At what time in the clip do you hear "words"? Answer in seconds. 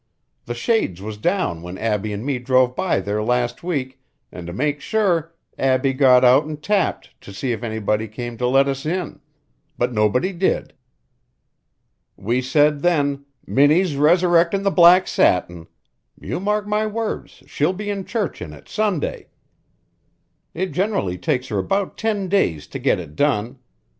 16.87-17.43